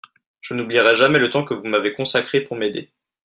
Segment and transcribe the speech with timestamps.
[0.41, 2.89] Je n'oublierai jamais le temps que vous m'avez consacré pour m'aider.